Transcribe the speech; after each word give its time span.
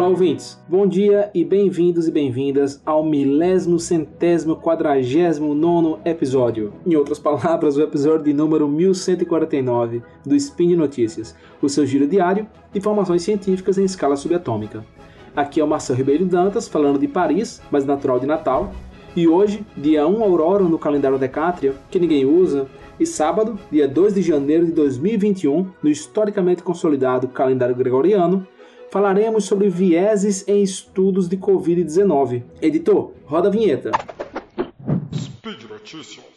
Olá, 0.00 0.08
ouvintes. 0.08 0.58
Bom 0.66 0.86
dia 0.86 1.30
e 1.34 1.44
bem-vindos 1.44 2.08
e 2.08 2.10
bem-vindas 2.10 2.80
ao 2.86 3.04
milésimo 3.04 3.78
centésimo 3.78 4.56
quadragésimo 4.56 5.54
nono 5.54 5.98
episódio. 6.06 6.72
Em 6.86 6.96
outras 6.96 7.18
palavras, 7.18 7.76
o 7.76 7.82
episódio 7.82 8.24
de 8.24 8.32
número 8.32 8.66
1149 8.66 10.02
do 10.24 10.34
Spin 10.34 10.68
de 10.68 10.76
Notícias, 10.76 11.36
o 11.60 11.68
seu 11.68 11.84
giro 11.84 12.06
diário 12.06 12.48
de 12.72 12.78
informações 12.78 13.20
científicas 13.22 13.76
em 13.76 13.84
escala 13.84 14.16
subatômica. 14.16 14.86
Aqui 15.36 15.60
é 15.60 15.64
o 15.64 15.68
Marcelo 15.68 15.98
Ribeiro 15.98 16.24
Dantas, 16.24 16.66
falando 16.66 16.98
de 16.98 17.06
Paris, 17.06 17.60
mas 17.70 17.84
natural 17.84 18.18
de 18.18 18.26
Natal. 18.26 18.72
E 19.14 19.28
hoje, 19.28 19.66
dia 19.76 20.06
1 20.06 20.22
Aurora 20.22 20.64
no 20.64 20.78
calendário 20.78 21.18
Decátria, 21.18 21.74
que 21.90 22.00
ninguém 22.00 22.24
usa, 22.24 22.66
e 22.98 23.04
sábado, 23.04 23.58
dia 23.70 23.86
2 23.86 24.14
de 24.14 24.22
janeiro 24.22 24.64
de 24.64 24.72
2021, 24.72 25.68
no 25.82 25.90
historicamente 25.90 26.62
consolidado 26.62 27.28
calendário 27.28 27.76
gregoriano, 27.76 28.46
falaremos 28.90 29.44
sobre 29.44 29.68
vieses 29.68 30.46
em 30.48 30.62
estudos 30.62 31.28
de 31.28 31.36
Covid-19. 31.36 32.42
Editor, 32.60 33.12
roda 33.24 33.48
a 33.48 33.50
vinheta. 33.50 33.90
Speed 35.14 35.70
Notícias. 35.70 36.30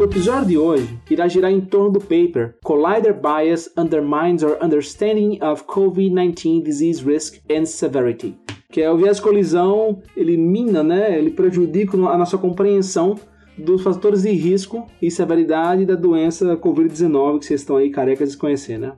O 0.00 0.04
episódio 0.04 0.46
de 0.46 0.56
hoje 0.56 0.98
irá 1.10 1.28
girar 1.28 1.52
em 1.52 1.60
torno 1.60 1.90
do 1.90 2.00
paper 2.00 2.56
Collider 2.64 3.12
Bias 3.12 3.70
Undermines 3.76 4.42
Our 4.42 4.56
Understanding 4.62 5.38
of 5.42 5.64
COVID-19 5.64 6.62
Disease 6.62 7.04
Risk 7.04 7.38
and 7.50 7.66
Severity, 7.66 8.34
que 8.70 8.80
é 8.80 8.90
o 8.90 8.96
viés 8.96 9.16
de 9.16 9.22
colisão, 9.22 10.00
ele 10.16 10.36
mina, 10.36 10.82
né, 10.82 11.18
ele 11.18 11.30
prejudica 11.30 11.96
a 11.96 12.16
nossa 12.16 12.38
compreensão 12.38 13.16
dos 13.58 13.82
fatores 13.82 14.22
de 14.22 14.30
risco 14.30 14.86
e 15.02 15.10
severidade 15.10 15.84
da 15.84 15.94
doença 15.94 16.56
Covid-19 16.56 17.40
que 17.40 17.46
vocês 17.46 17.60
estão 17.60 17.76
aí 17.76 17.90
carecas 17.90 18.32
de 18.32 18.38
conhecer, 18.38 18.78
né? 18.78 18.94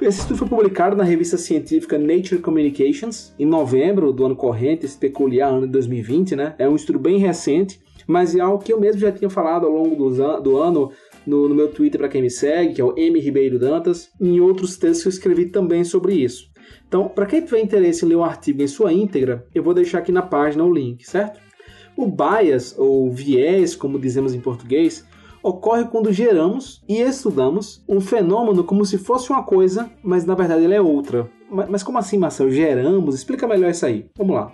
Esse 0.00 0.20
estudo 0.20 0.38
foi 0.38 0.48
publicado 0.48 0.96
na 0.96 1.04
revista 1.04 1.36
científica 1.36 1.96
Nature 1.96 2.40
Communications 2.40 3.32
em 3.38 3.46
novembro 3.46 4.12
do 4.12 4.24
ano 4.26 4.34
corrente, 4.34 4.84
esse 4.84 4.98
peculiar 4.98 5.52
ano 5.52 5.66
de 5.66 5.72
2020, 5.72 6.34
né? 6.34 6.56
É 6.58 6.68
um 6.68 6.74
estudo 6.74 6.98
bem 6.98 7.18
recente, 7.18 7.78
mas 8.06 8.34
é 8.34 8.40
algo 8.40 8.64
que 8.64 8.72
eu 8.72 8.80
mesmo 8.80 9.00
já 9.00 9.12
tinha 9.12 9.30
falado 9.30 9.64
ao 9.64 9.72
longo 9.72 9.94
do, 9.94 10.40
do 10.40 10.56
ano 10.56 10.90
no, 11.24 11.48
no, 11.48 11.54
meu 11.54 11.68
Twitter 11.68 12.00
para 12.00 12.08
quem 12.08 12.20
me 12.20 12.30
segue, 12.30 12.74
que 12.74 12.80
é 12.80 12.84
o 12.84 12.98
M 12.98 13.20
Ribeiro 13.20 13.60
Dantas, 13.60 14.10
e 14.20 14.26
em 14.26 14.40
outros 14.40 14.76
textos 14.76 15.02
que 15.02 15.08
eu 15.08 15.12
escrevi 15.12 15.46
também 15.46 15.84
sobre 15.84 16.14
isso. 16.14 16.50
Então, 16.92 17.08
para 17.08 17.24
quem 17.24 17.40
tiver 17.40 17.62
interesse 17.62 18.04
em 18.04 18.08
ler 18.08 18.16
o 18.16 18.22
artigo 18.22 18.60
em 18.60 18.68
sua 18.68 18.92
íntegra, 18.92 19.46
eu 19.54 19.62
vou 19.62 19.72
deixar 19.72 20.00
aqui 20.00 20.12
na 20.12 20.20
página 20.20 20.62
o 20.62 20.70
link, 20.70 21.08
certo? 21.08 21.40
O 21.96 22.06
bias, 22.06 22.74
ou 22.76 23.10
viés, 23.10 23.74
como 23.74 23.98
dizemos 23.98 24.34
em 24.34 24.40
português, 24.40 25.02
ocorre 25.42 25.86
quando 25.86 26.12
geramos 26.12 26.82
e 26.86 27.00
estudamos 27.00 27.82
um 27.88 27.98
fenômeno 27.98 28.62
como 28.62 28.84
se 28.84 28.98
fosse 28.98 29.30
uma 29.30 29.42
coisa, 29.42 29.90
mas 30.02 30.26
na 30.26 30.34
verdade 30.34 30.64
ele 30.64 30.74
é 30.74 30.82
outra. 30.82 31.30
Mas 31.50 31.82
como 31.82 31.96
assim, 31.96 32.18
Marcelo? 32.18 32.50
Geramos? 32.50 33.14
Explica 33.14 33.48
melhor 33.48 33.70
isso 33.70 33.86
aí. 33.86 34.04
Vamos 34.14 34.36
lá. 34.36 34.52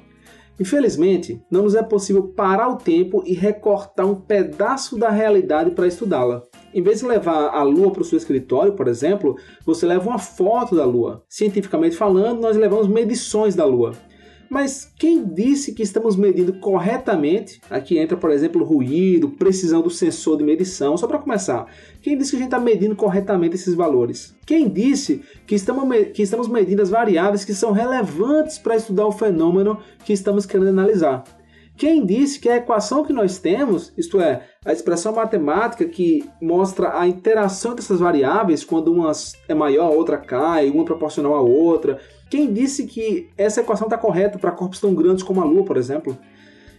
Infelizmente, 0.59 1.41
não 1.51 1.63
nos 1.63 1.75
é 1.75 1.83
possível 1.83 2.29
parar 2.29 2.69
o 2.69 2.77
tempo 2.77 3.23
e 3.25 3.35
recortar 3.35 4.07
um 4.07 4.15
pedaço 4.15 4.99
da 4.99 5.09
realidade 5.09 5.71
para 5.71 5.87
estudá-la. 5.87 6.43
Em 6.75 6.83
vez 6.83 7.01
de 7.01 7.07
levar 7.07 7.49
a 7.55 7.63
Lua 7.63 7.91
para 7.91 8.03
o 8.03 8.05
seu 8.05 8.19
escritório, 8.19 8.75
por 8.75 8.89
exemplo, 8.89 9.37
você 9.65 9.87
leva 9.87 10.09
uma 10.09 10.19
foto 10.19 10.75
da 10.75 10.85
Lua. 10.85 11.23
Cientificamente 11.29 11.97
falando, 11.97 12.41
nós 12.41 12.57
levamos 12.57 12.89
medições 12.89 13.55
da 13.55 13.65
Lua. 13.65 13.93
Mas 14.49 14.91
quem 14.99 15.25
disse 15.25 15.75
que 15.75 15.83
estamos 15.83 16.17
medindo 16.17 16.55
corretamente? 16.55 17.61
Aqui 17.69 17.99
entra, 17.99 18.17
por 18.17 18.31
exemplo, 18.31 18.65
ruído, 18.65 19.29
precisão 19.31 19.83
do 19.83 19.91
sensor 19.91 20.39
de 20.39 20.45
medição. 20.45 20.97
Só 20.97 21.07
para 21.07 21.19
começar, 21.19 21.67
quem 22.01 22.17
disse 22.17 22.31
que 22.31 22.37
a 22.37 22.41
gente 22.41 22.49
está 22.49 22.59
medindo 22.59 22.97
corretamente 22.97 23.57
esses 23.57 23.75
valores? 23.75 24.35
Quem 24.47 24.69
disse 24.69 25.23
que 25.47 25.55
estamos, 25.55 26.09
que 26.15 26.23
estamos 26.23 26.49
medindo 26.49 26.81
as 26.81 26.91
variáveis 26.91 27.45
que 27.45 27.55
são 27.55 27.73
relevantes 27.73 28.59
para 28.59 28.77
estudar 28.77 29.07
o 29.07 29.13
fenômeno 29.13 29.79
que 30.05 30.13
estamos 30.13 30.47
querendo 30.47 30.69
analisar? 30.69 31.25
Quem 31.79 32.05
disse 32.05 32.41
que 32.41 32.49
a 32.49 32.57
equação 32.57 33.05
que 33.05 33.13
nós 33.13 33.39
temos, 33.39 33.93
isto 33.97 34.21
é, 34.21 34.49
a 34.65 34.73
expressão 34.73 35.15
matemática 35.15 35.85
que 35.85 36.29
mostra 36.43 36.99
a 36.99 37.07
interação 37.07 37.73
dessas 37.73 38.01
variáveis, 38.01 38.65
quando 38.65 38.93
uma 38.93 39.13
é 39.49 39.55
maior, 39.55 39.87
a 39.87 39.95
outra 39.95 40.19
cai, 40.19 40.71
uma 40.71 40.83
é 40.83 40.85
proporcional 40.85 41.37
à 41.37 41.41
outra, 41.41 42.01
quem 42.31 42.53
disse 42.53 42.87
que 42.87 43.29
essa 43.37 43.61
equação 43.61 43.87
está 43.87 43.97
correta 43.97 44.39
para 44.39 44.53
corpos 44.53 44.81
tão 44.81 44.95
grandes 44.95 45.23
como 45.23 45.41
a 45.41 45.45
Lua, 45.45 45.65
por 45.65 45.77
exemplo? 45.77 46.17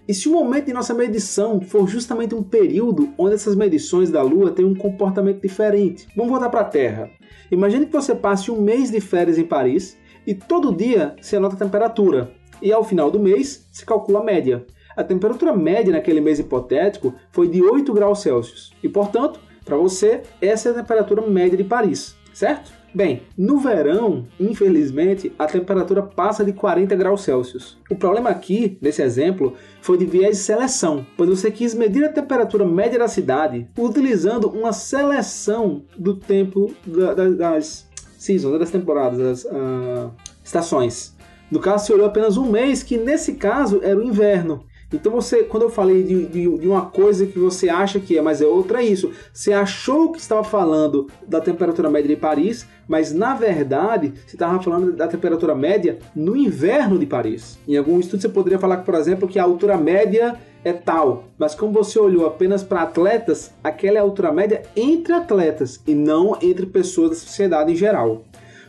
E 0.08 0.14
se 0.14 0.28
o 0.28 0.32
momento 0.32 0.66
de 0.66 0.74
nossa 0.74 0.94
medição 0.94 1.62
for 1.62 1.88
justamente 1.88 2.34
um 2.34 2.42
período 2.42 3.14
onde 3.18 3.36
essas 3.36 3.56
medições 3.56 4.10
da 4.10 4.22
Lua 4.22 4.52
têm 4.52 4.66
um 4.66 4.76
comportamento 4.76 5.42
diferente? 5.42 6.08
Vamos 6.16 6.32
voltar 6.32 6.50
para 6.50 6.62
a 6.62 6.66
Terra. 6.66 7.10
Imagine 7.52 7.86
que 7.86 7.94
você 7.94 8.16
passe 8.16 8.50
um 8.50 8.62
mês 8.62 8.90
de 8.90 9.00
férias 9.00 9.38
em 9.38 9.46
Paris 9.46 9.98
e 10.26 10.34
todo 10.34 10.76
dia 10.76 11.16
se 11.22 11.36
anota 11.36 11.56
a 11.56 11.60
temperatura. 11.60 12.32
E 12.62 12.74
ao 12.74 12.84
final 12.84 13.12
do 13.12 13.20
mês 13.20 13.68
se 13.72 13.86
calcula 13.86 14.20
a 14.20 14.24
média 14.24 14.66
a 15.00 15.04
temperatura 15.04 15.56
média 15.56 15.94
naquele 15.94 16.20
mês 16.20 16.40
hipotético 16.40 17.14
foi 17.32 17.48
de 17.48 17.64
8 17.64 17.94
graus 17.94 18.20
Celsius. 18.20 18.74
E, 18.84 18.90
portanto, 18.90 19.40
para 19.64 19.78
você, 19.78 20.24
essa 20.42 20.68
é 20.68 20.72
a 20.74 20.76
temperatura 20.76 21.26
média 21.26 21.58
de 21.58 21.64
Paris, 21.64 22.18
certo? 22.34 22.70
Bem, 22.94 23.22
no 23.38 23.60
verão, 23.60 24.26
infelizmente, 24.40 25.32
a 25.38 25.46
temperatura 25.46 26.02
passa 26.02 26.44
de 26.44 26.54
40 26.54 26.96
graus 26.96 27.22
Celsius. 27.22 27.78
O 27.90 27.96
problema 27.96 28.30
aqui, 28.30 28.78
nesse 28.82 29.02
exemplo, 29.04 29.54
foi 29.82 29.98
de 29.98 30.06
viés 30.06 30.38
de 30.38 30.44
seleção, 30.44 31.06
pois 31.16 31.30
você 31.30 31.52
quis 31.52 31.76
medir 31.76 32.04
a 32.04 32.12
temperatura 32.12 32.66
média 32.66 32.98
da 32.98 33.08
cidade 33.08 33.68
utilizando 33.78 34.50
uma 34.50 34.74
seleção 34.74 35.84
do 35.96 36.16
tempo 36.16 36.74
da, 36.86 37.14
da, 37.14 37.30
das 37.30 37.88
seasons, 38.18 38.60
das 38.60 38.72
temporadas, 38.72 39.20
das 39.20 39.46
uh, 39.46 40.12
estações. 40.44 41.16
No 41.52 41.60
caso, 41.60 41.86
você 41.86 41.94
olhou 41.94 42.08
apenas 42.08 42.38
um 42.38 42.50
mês, 42.50 42.84
que 42.84 42.98
nesse 42.98 43.34
caso 43.34 43.80
era 43.84 43.98
o 43.98 44.04
inverno. 44.04 44.66
Então 44.92 45.12
você, 45.12 45.44
quando 45.44 45.64
eu 45.64 45.70
falei 45.70 46.04
de, 46.04 46.26
de, 46.26 46.58
de, 46.58 46.68
uma 46.68 46.86
coisa 46.86 47.28
que 47.28 47.38
você 47.38 47.70
acha 47.70 48.00
que 48.00 48.18
é, 48.18 48.22
mas 48.22 48.42
é 48.42 48.46
outra, 48.46 48.82
é 48.82 48.86
isso. 48.86 49.12
Você 49.32 49.54
achou 49.54 50.12
que 50.12 50.20
estava 50.20 50.44
falando 50.44 51.08
da 51.28 51.40
temperatura 51.40 51.90
média 51.90 52.08
de 52.08 52.20
Paris, 52.20 52.68
mas 52.88 53.14
na 53.14 53.36
verdade 53.36 54.14
você 54.26 54.36
estava 54.36 54.62
falando 54.62 54.92
da 54.92 55.08
temperatura 55.08 55.54
média 55.54 56.00
no 56.16 56.36
inverno 56.36 56.98
de 56.98 57.06
Paris. 57.06 57.60
Em 57.68 57.78
algum 57.78 58.00
estudo 58.00 58.22
você 58.22 58.30
poderia 58.30 58.58
falar, 58.58 58.78
por 58.78 58.96
exemplo, 58.96 59.28
que 59.28 59.38
a 59.38 59.44
altura 59.44 59.78
média 59.78 60.36
é 60.64 60.74
tal, 60.74 61.26
mas 61.38 61.56
como 61.56 61.72
você 61.72 61.98
olhou 61.98 62.26
apenas 62.26 62.64
para 62.64 62.82
atletas, 62.82 63.54
aquela 63.64 63.98
é 63.98 64.00
a 64.00 64.04
altura 64.04 64.32
média 64.32 64.64
entre 64.76 65.14
atletas 65.14 65.80
e 65.88 65.94
não 65.94 66.38
entre 66.42 66.66
pessoas 66.66 67.12
da 67.12 67.16
sociedade 67.16 67.72
em 67.72 67.76
geral. 67.76 68.24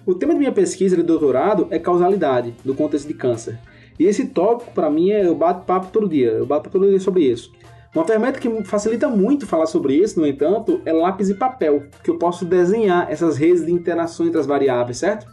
O 0.06 0.14
tema 0.14 0.32
de 0.32 0.38
minha 0.38 0.52
pesquisa 0.52 0.96
de 0.96 1.02
doutorado 1.02 1.66
é 1.70 1.78
causalidade 1.78 2.54
no 2.64 2.74
contexto 2.74 3.08
de 3.08 3.14
câncer. 3.14 3.58
E 4.00 4.06
esse 4.06 4.28
tópico, 4.28 4.72
para 4.72 4.88
mim, 4.88 5.10
é, 5.10 5.26
eu 5.26 5.34
bato 5.34 5.66
papo 5.66 5.88
todo 5.92 6.08
dia. 6.08 6.30
Eu 6.30 6.46
bato 6.46 6.70
todo 6.70 6.88
dia 6.88 6.98
sobre 6.98 7.24
isso. 7.24 7.52
Uma 7.94 8.06
ferramenta 8.06 8.40
que 8.40 8.64
facilita 8.64 9.08
muito 9.08 9.46
falar 9.46 9.66
sobre 9.66 9.92
isso, 9.94 10.18
no 10.18 10.26
entanto, 10.26 10.80
é 10.86 10.92
lápis 10.92 11.28
e 11.28 11.34
papel, 11.34 11.84
que 12.02 12.10
eu 12.10 12.16
posso 12.16 12.46
desenhar 12.46 13.12
essas 13.12 13.36
redes 13.36 13.66
de 13.66 13.70
interação 13.70 14.26
entre 14.26 14.40
as 14.40 14.46
variáveis, 14.46 14.96
certo? 14.96 15.26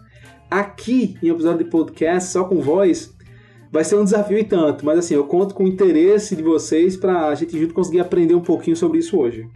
Aqui, 0.52 1.18
em 1.24 1.30
episódio 1.30 1.64
de 1.64 1.72
podcast 1.72 2.30
só 2.30 2.44
com 2.44 2.60
voz, 2.60 3.16
vai 3.72 3.84
ser 3.84 3.96
um 3.96 4.04
desafio 4.04 4.38
e 4.38 4.44
tanto, 4.44 4.86
mas 4.86 5.00
assim, 5.00 5.14
eu 5.14 5.26
conto 5.26 5.54
com 5.54 5.64
o 5.64 5.68
interesse 5.68 6.36
de 6.36 6.44
vocês 6.44 6.96
para 6.96 7.28
a 7.28 7.36
gente 7.36 7.60
junto 7.60 7.74
conseguir 7.74 8.00
aprender 8.00 8.36
um 8.36 8.42
pouquinho 8.42 8.76
sobre 8.76 9.00
isso 9.00 9.18
hoje. 9.18 9.48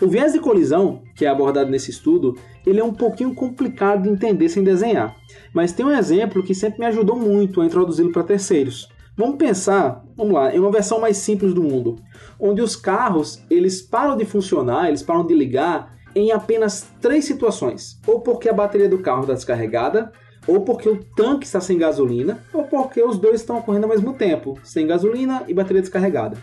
O 0.00 0.08
viés 0.08 0.32
de 0.32 0.40
colisão, 0.40 1.02
que 1.14 1.24
é 1.24 1.28
abordado 1.28 1.70
nesse 1.70 1.90
estudo, 1.90 2.36
ele 2.66 2.80
é 2.80 2.84
um 2.84 2.92
pouquinho 2.92 3.34
complicado 3.34 4.02
de 4.02 4.08
entender 4.08 4.48
sem 4.48 4.64
desenhar, 4.64 5.16
mas 5.54 5.72
tem 5.72 5.86
um 5.86 5.90
exemplo 5.90 6.42
que 6.42 6.54
sempre 6.54 6.80
me 6.80 6.86
ajudou 6.86 7.16
muito 7.16 7.60
a 7.60 7.66
introduzi-lo 7.66 8.12
para 8.12 8.24
terceiros. 8.24 8.88
Vamos 9.16 9.36
pensar, 9.36 10.04
vamos 10.16 10.32
lá, 10.32 10.54
em 10.54 10.58
uma 10.58 10.70
versão 10.70 11.00
mais 11.00 11.16
simples 11.18 11.52
do 11.52 11.62
mundo, 11.62 11.96
onde 12.38 12.62
os 12.62 12.74
carros 12.74 13.44
eles 13.50 13.82
param 13.82 14.16
de 14.16 14.24
funcionar, 14.24 14.88
eles 14.88 15.02
param 15.02 15.26
de 15.26 15.34
ligar 15.34 15.94
em 16.14 16.32
apenas 16.32 16.88
três 17.00 17.24
situações: 17.24 18.00
ou 18.06 18.20
porque 18.20 18.48
a 18.48 18.52
bateria 18.54 18.88
do 18.88 18.98
carro 18.98 19.22
está 19.22 19.34
descarregada, 19.34 20.12
ou 20.50 20.62
porque 20.62 20.88
o 20.88 20.96
tanque 20.96 21.46
está 21.46 21.60
sem 21.60 21.78
gasolina, 21.78 22.42
ou 22.52 22.64
porque 22.64 23.00
os 23.00 23.16
dois 23.16 23.40
estão 23.40 23.58
ocorrendo 23.58 23.86
ao 23.86 23.90
mesmo 23.90 24.12
tempo, 24.12 24.58
sem 24.64 24.84
gasolina 24.84 25.44
e 25.46 25.54
bateria 25.54 25.80
descarregada. 25.80 26.36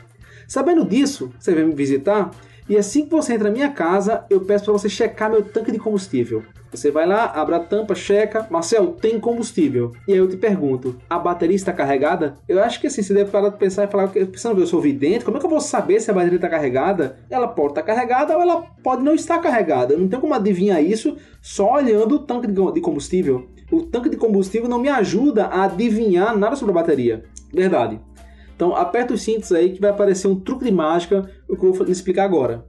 Sabendo 0.47 0.85
disso, 0.85 1.29
você 1.37 1.53
vem 1.53 1.65
me 1.65 1.75
visitar 1.75 2.31
e 2.69 2.77
assim 2.77 3.03
que 3.03 3.11
você 3.11 3.33
entra 3.33 3.49
na 3.49 3.53
minha 3.53 3.69
casa, 3.69 4.23
eu 4.29 4.41
peço 4.41 4.63
para 4.63 4.73
você 4.73 4.87
checar 4.87 5.29
meu 5.29 5.43
tanque 5.43 5.73
de 5.73 5.77
combustível. 5.77 6.43
Você 6.71 6.91
vai 6.91 7.07
lá, 7.07 7.25
abre 7.25 7.55
a 7.55 7.59
tampa, 7.59 7.95
checa, 7.95 8.45
Marcel, 8.49 8.87
tem 8.93 9.19
combustível. 9.19 9.91
E 10.07 10.11
aí 10.11 10.17
eu 10.17 10.27
te 10.27 10.35
pergunto, 10.35 10.97
a 11.09 11.17
bateria 11.17 11.55
está 11.55 11.71
carregada? 11.71 12.35
Eu 12.47 12.61
acho 12.61 12.79
que 12.79 12.87
assim, 12.87 13.01
você 13.01 13.13
deve 13.13 13.31
parar 13.31 13.49
de 13.49 13.57
pensar 13.57 13.85
e 13.85 13.87
falar, 13.87 14.09
pensando, 14.09 14.59
eu 14.59 14.67
sou 14.67 14.81
vidente, 14.81 15.23
como 15.23 15.37
é 15.37 15.39
que 15.39 15.45
eu 15.45 15.49
vou 15.49 15.61
saber 15.61 15.99
se 15.99 16.11
a 16.11 16.13
bateria 16.13 16.35
está 16.37 16.49
carregada? 16.49 17.17
Ela 17.29 17.47
pode 17.47 17.69
estar 17.69 17.83
carregada 17.83 18.35
ou 18.35 18.41
ela 18.41 18.61
pode 18.83 19.03
não 19.03 19.13
estar 19.13 19.39
carregada. 19.39 19.95
Não 19.95 20.07
tem 20.07 20.19
como 20.19 20.33
adivinhar 20.33 20.83
isso 20.83 21.17
só 21.41 21.73
olhando 21.73 22.15
o 22.15 22.19
tanque 22.19 22.47
de 22.47 22.81
combustível. 22.81 23.47
O 23.71 23.81
tanque 23.81 24.09
de 24.09 24.17
combustível 24.17 24.69
não 24.69 24.79
me 24.79 24.89
ajuda 24.89 25.45
a 25.45 25.63
adivinhar 25.63 26.37
nada 26.37 26.55
sobre 26.55 26.71
a 26.71 26.75
bateria. 26.75 27.23
Verdade. 27.53 27.99
Então 28.55 28.75
aperta 28.75 29.13
os 29.13 29.21
cintos 29.21 29.51
aí 29.51 29.71
que 29.71 29.79
vai 29.79 29.91
aparecer 29.91 30.27
um 30.27 30.39
truque 30.39 30.65
de 30.65 30.71
mágica, 30.71 31.29
o 31.47 31.55
que 31.55 31.63
eu 31.63 31.73
vou 31.73 31.87
explicar 31.87 32.23
agora. 32.23 32.65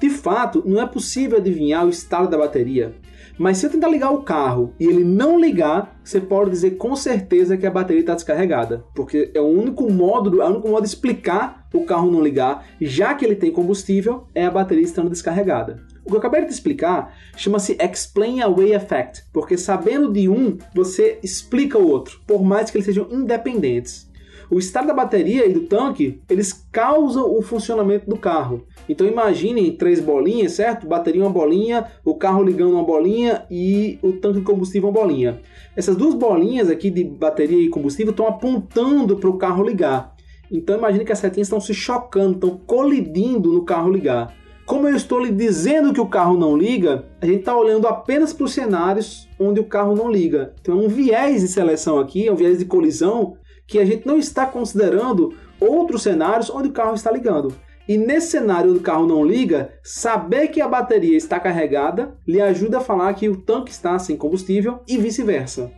De 0.00 0.08
fato, 0.10 0.62
não 0.66 0.80
é 0.80 0.86
possível 0.86 1.38
adivinhar 1.38 1.86
o 1.86 1.90
estado 1.90 2.28
da 2.28 2.38
bateria, 2.38 2.94
mas 3.42 3.58
se 3.58 3.66
eu 3.66 3.70
tentar 3.70 3.88
ligar 3.88 4.12
o 4.12 4.22
carro 4.22 4.72
e 4.78 4.86
ele 4.86 5.02
não 5.02 5.36
ligar, 5.36 6.00
você 6.04 6.20
pode 6.20 6.50
dizer 6.50 6.76
com 6.76 6.94
certeza 6.94 7.56
que 7.56 7.66
a 7.66 7.72
bateria 7.72 7.98
está 7.98 8.14
descarregada, 8.14 8.84
porque 8.94 9.32
é 9.34 9.40
o 9.40 9.48
único 9.48 9.90
modo, 9.90 10.40
é 10.40 10.46
o 10.46 10.50
único 10.50 10.68
modo 10.68 10.84
de 10.84 10.88
explicar 10.88 11.66
o 11.72 11.84
carro 11.84 12.08
não 12.08 12.22
ligar, 12.22 12.64
já 12.80 13.12
que 13.14 13.24
ele 13.24 13.34
tem 13.34 13.50
combustível, 13.50 14.28
é 14.32 14.44
a 14.44 14.50
bateria 14.50 14.84
estando 14.84 15.10
descarregada. 15.10 15.82
O 16.04 16.10
que 16.10 16.14
eu 16.14 16.18
acabei 16.18 16.44
de 16.44 16.52
explicar 16.52 17.16
chama-se 17.36 17.76
Explain 17.80 18.42
Away 18.42 18.74
Effect, 18.74 19.24
porque 19.32 19.58
sabendo 19.58 20.12
de 20.12 20.28
um, 20.28 20.56
você 20.72 21.18
explica 21.20 21.76
o 21.76 21.88
outro, 21.88 22.20
por 22.24 22.44
mais 22.44 22.70
que 22.70 22.76
eles 22.76 22.86
sejam 22.86 23.08
independentes. 23.10 24.08
O 24.52 24.58
estado 24.58 24.88
da 24.88 24.92
bateria 24.92 25.46
e 25.46 25.52
do 25.54 25.62
tanque, 25.62 26.20
eles 26.28 26.52
causam 26.70 27.24
o 27.34 27.40
funcionamento 27.40 28.06
do 28.06 28.18
carro. 28.18 28.66
Então 28.86 29.06
imaginem 29.06 29.74
três 29.74 29.98
bolinhas, 29.98 30.52
certo? 30.52 30.86
Bateria 30.86 31.22
uma 31.22 31.30
bolinha, 31.30 31.86
o 32.04 32.14
carro 32.14 32.42
ligando 32.42 32.74
uma 32.74 32.84
bolinha 32.84 33.46
e 33.50 33.98
o 34.02 34.12
tanque 34.12 34.40
de 34.40 34.44
combustível 34.44 34.90
uma 34.90 35.00
bolinha. 35.00 35.40
Essas 35.74 35.96
duas 35.96 36.14
bolinhas 36.14 36.68
aqui 36.68 36.90
de 36.90 37.02
bateria 37.02 37.64
e 37.64 37.70
combustível 37.70 38.10
estão 38.10 38.26
apontando 38.26 39.16
para 39.16 39.30
o 39.30 39.38
carro 39.38 39.64
ligar. 39.64 40.14
Então 40.50 40.76
imagine 40.76 41.06
que 41.06 41.12
as 41.12 41.18
setinhas 41.18 41.46
estão 41.46 41.58
se 41.58 41.72
chocando, 41.72 42.34
estão 42.34 42.60
colidindo 42.66 43.50
no 43.50 43.64
carro 43.64 43.90
ligar. 43.90 44.36
Como 44.66 44.86
eu 44.86 44.94
estou 44.94 45.18
lhe 45.18 45.32
dizendo 45.32 45.94
que 45.94 46.00
o 46.00 46.06
carro 46.06 46.36
não 46.36 46.54
liga, 46.54 47.06
a 47.22 47.26
gente 47.26 47.40
está 47.40 47.56
olhando 47.56 47.88
apenas 47.88 48.34
para 48.34 48.44
os 48.44 48.52
cenários 48.52 49.26
onde 49.40 49.60
o 49.60 49.64
carro 49.64 49.96
não 49.96 50.10
liga. 50.10 50.54
Então 50.60 50.78
é 50.78 50.84
um 50.84 50.88
viés 50.88 51.40
de 51.40 51.48
seleção 51.48 51.98
aqui, 51.98 52.28
é 52.28 52.32
um 52.32 52.36
viés 52.36 52.58
de 52.58 52.66
colisão 52.66 53.38
que 53.72 53.78
a 53.78 53.86
gente 53.86 54.06
não 54.06 54.18
está 54.18 54.44
considerando 54.44 55.34
outros 55.58 56.02
cenários 56.02 56.50
onde 56.50 56.68
o 56.68 56.72
carro 56.72 56.94
está 56.94 57.10
ligando. 57.10 57.54
E 57.88 57.96
nesse 57.96 58.32
cenário 58.32 58.70
onde 58.70 58.80
o 58.80 58.82
carro 58.82 59.06
não 59.06 59.24
liga, 59.24 59.72
saber 59.82 60.48
que 60.48 60.60
a 60.60 60.68
bateria 60.68 61.16
está 61.16 61.40
carregada 61.40 62.14
lhe 62.28 62.38
ajuda 62.38 62.78
a 62.78 62.82
falar 62.82 63.14
que 63.14 63.30
o 63.30 63.36
tanque 63.36 63.70
está 63.70 63.98
sem 63.98 64.14
combustível 64.14 64.80
e 64.86 64.98
vice-versa. 64.98 65.72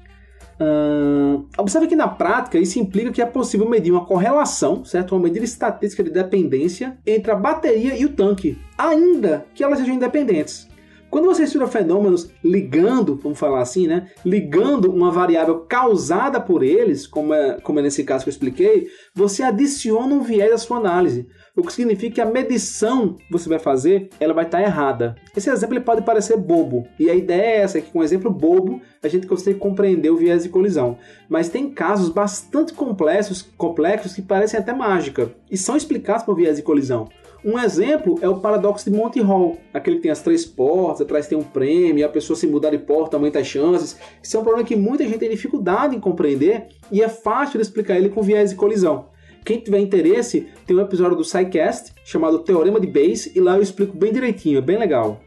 Observe 1.57 1.87
que 1.87 1.95
na 1.95 2.09
prática 2.09 2.59
isso 2.59 2.81
implica 2.81 3.13
que 3.13 3.23
é 3.23 3.27
possível 3.27 3.69
medir 3.69 3.93
uma 3.93 4.05
correlação, 4.05 4.85
certo? 4.85 5.15
Uma 5.15 5.23
medida 5.23 5.45
estatística 5.45 6.03
de 6.03 6.11
dependência 6.11 6.99
entre 7.07 7.31
a 7.31 7.37
bateria 7.37 7.97
e 7.97 8.05
o 8.05 8.09
tanque, 8.09 8.59
ainda 8.77 9.47
que 9.55 9.63
elas 9.63 9.79
sejam 9.79 9.95
independentes. 9.95 10.69
Quando 11.15 11.27
você 11.27 11.45
estuda 11.45 11.69
fenômenos 11.69 12.29
ligando, 12.43 13.15
vamos 13.15 13.39
falar 13.39 13.61
assim, 13.61 13.87
né? 13.87 14.09
Ligando 14.27 14.91
uma 14.91 15.13
variável 15.13 15.61
causada 15.61 16.41
por 16.41 16.61
eles, 16.61 17.07
como 17.07 17.33
é, 17.33 17.61
como 17.61 17.79
é 17.79 17.83
nesse 17.83 18.03
caso 18.03 18.25
que 18.25 18.31
eu 18.31 18.33
expliquei, 18.33 18.89
você 19.15 19.45
adiciona 19.45 20.13
um 20.13 20.23
viés 20.23 20.53
à 20.53 20.59
sua 20.59 20.79
análise. 20.79 21.29
O 21.57 21.63
que 21.63 21.73
significa 21.73 22.17
que 22.17 22.21
a 22.21 22.27
medição 22.27 23.15
que 23.15 23.31
você 23.31 23.49
vai 23.49 23.61
fazer, 23.61 24.11
ela 24.19 24.35
vai 24.35 24.45
estar 24.45 24.61
errada. 24.61 25.15
Esse 25.37 25.49
exemplo 25.49 25.81
pode 25.83 26.03
parecer 26.03 26.37
bobo, 26.37 26.85
e 26.99 27.09
a 27.09 27.15
ideia 27.15 27.43
é 27.43 27.57
essa, 27.59 27.81
que 27.81 27.93
com 27.93 28.01
um 28.01 28.03
exemplo 28.03 28.29
bobo 28.29 28.81
a 29.01 29.07
gente 29.07 29.29
consegue 29.29 29.61
compreender 29.61 30.11
o 30.11 30.17
viés 30.17 30.43
de 30.43 30.49
colisão. 30.49 30.99
Mas 31.29 31.49
tem 31.49 31.71
casos 31.71 32.09
bastante 32.09 32.73
complexos, 32.73 33.41
complexos 33.57 34.15
que 34.15 34.23
parecem 34.23 34.59
até 34.59 34.73
mágica, 34.73 35.31
e 35.49 35.57
são 35.57 35.77
explicados 35.77 36.25
por 36.25 36.35
viés 36.35 36.57
de 36.57 36.63
colisão. 36.65 37.09
Um 37.45 37.59
exemplo 37.59 38.19
é 38.23 38.29
o 38.29 38.39
paradoxo 38.39 38.91
de 38.91 38.97
Monty 38.97 39.21
Hall, 39.21 39.59
aquele 39.75 39.97
que 39.97 40.03
tem 40.03 40.11
as 40.11 40.23
três 40.23 40.47
portas, 40.47 41.03
atrás 41.03 41.27
tem 41.27 41.37
um 41.37 41.43
prêmio, 41.43 42.07
a 42.07 42.09
pessoa 42.09 42.35
se 42.35 42.47
mudar 42.47 42.71
de 42.71 42.79
porta 42.79 43.19
aumenta 43.19 43.39
as 43.39 43.47
chances. 43.47 43.99
Isso 44.23 44.35
é 44.35 44.41
um 44.41 44.43
problema 44.43 44.67
que 44.67 44.75
muita 44.75 45.05
gente 45.05 45.19
tem 45.19 45.29
dificuldade 45.29 45.95
em 45.95 46.01
compreender 46.01 46.69
e 46.91 47.03
é 47.03 47.09
fácil 47.09 47.59
de 47.59 47.63
explicar 47.67 47.99
ele 47.99 48.09
com 48.09 48.23
viés 48.23 48.49
de 48.49 48.57
colisão. 48.57 49.11
Quem 49.45 49.61
tiver 49.61 49.79
interesse, 49.79 50.49
tem 50.67 50.75
um 50.75 50.81
episódio 50.81 51.19
do 51.19 51.23
SciCast 51.23 51.93
chamado 52.03 52.39
Teorema 52.39 52.81
de 52.81 52.87
Bayes 52.87 53.37
e 53.37 53.41
lá 53.41 53.57
eu 53.57 53.63
explico 53.63 53.95
bem 53.95 54.11
direitinho, 54.11 54.57
é 54.57 54.63
bem 54.63 54.79
legal. 54.79 55.21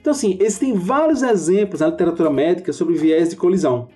Então, 0.00 0.10
assim, 0.10 0.36
existem 0.40 0.74
vários 0.74 1.22
exemplos 1.22 1.80
na 1.80 1.86
literatura 1.86 2.30
médica 2.30 2.72
sobre 2.72 2.96
viés 2.96 3.30
de 3.30 3.36
colisão. 3.36 3.86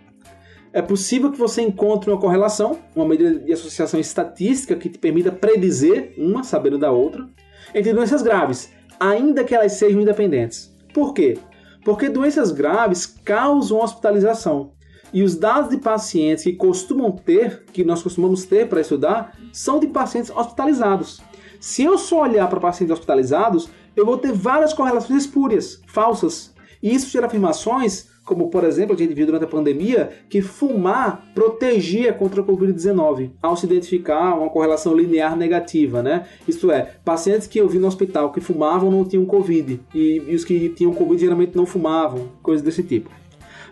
É 0.72 0.80
possível 0.80 1.32
que 1.32 1.38
você 1.38 1.60
encontre 1.60 2.08
uma 2.08 2.20
correlação, 2.20 2.78
uma 2.94 3.08
medida 3.08 3.36
de 3.36 3.52
associação 3.52 3.98
estatística 3.98 4.76
que 4.76 4.88
te 4.88 4.98
permita 4.98 5.32
predizer 5.32 6.14
uma 6.16 6.44
sabendo 6.44 6.78
da 6.78 6.92
outra 6.92 7.28
entre 7.74 7.92
doenças 7.92 8.22
graves, 8.22 8.72
ainda 9.00 9.44
que 9.44 9.54
elas 9.54 9.72
sejam 9.72 10.00
independentes. 10.00 10.74
Por 10.92 11.12
quê? 11.12 11.36
Porque 11.84 12.08
doenças 12.08 12.52
graves 12.52 13.06
causam 13.24 13.80
hospitalização. 13.80 14.72
E 15.12 15.22
os 15.22 15.36
dados 15.36 15.70
de 15.70 15.76
pacientes 15.76 16.44
que 16.44 16.54
costumam 16.54 17.12
ter, 17.12 17.64
que 17.72 17.84
nós 17.84 18.02
costumamos 18.02 18.44
ter 18.44 18.68
para 18.68 18.80
estudar, 18.80 19.36
são 19.52 19.78
de 19.78 19.86
pacientes 19.88 20.30
hospitalizados. 20.30 21.20
Se 21.60 21.82
eu 21.82 21.98
só 21.98 22.22
olhar 22.22 22.48
para 22.48 22.60
pacientes 22.60 22.92
hospitalizados, 22.92 23.68
eu 23.96 24.04
vou 24.04 24.18
ter 24.18 24.32
várias 24.32 24.72
correlações 24.72 25.24
espúrias, 25.24 25.80
falsas. 25.86 26.53
E 26.84 26.94
isso 26.94 27.10
gera 27.10 27.26
afirmações 27.26 28.14
como 28.24 28.48
por 28.48 28.64
exemplo 28.64 28.94
a 28.94 28.98
gente 28.98 29.14
viu 29.14 29.26
durante 29.26 29.44
a 29.44 29.48
pandemia, 29.48 30.10
que 30.28 30.40
fumar 30.40 31.30
protegia 31.34 32.12
contra 32.12 32.40
a 32.40 32.44
Covid-19, 32.44 33.30
ao 33.42 33.56
se 33.56 33.66
identificar 33.66 34.34
uma 34.34 34.48
correlação 34.48 34.96
linear 34.96 35.36
negativa, 35.36 36.02
né? 36.02 36.26
Isto 36.48 36.70
é, 36.70 36.94
pacientes 37.04 37.46
que 37.46 37.58
eu 37.58 37.68
vi 37.68 37.78
no 37.78 37.86
hospital 37.86 38.32
que 38.32 38.40
fumavam 38.40 38.90
não 38.90 39.04
tinham 39.04 39.24
Covid, 39.26 39.80
e, 39.94 40.22
e 40.26 40.34
os 40.34 40.44
que 40.44 40.70
tinham 40.70 40.94
Covid 40.94 41.20
geralmente 41.20 41.54
não 41.54 41.66
fumavam, 41.66 42.28
coisas 42.42 42.64
desse 42.64 42.82
tipo. 42.82 43.10